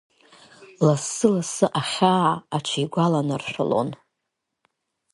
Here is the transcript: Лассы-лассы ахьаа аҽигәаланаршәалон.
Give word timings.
Лассы-лассы 0.85 1.65
ахьаа 1.79 2.31
аҽигәаланаршәалон. 2.57 3.89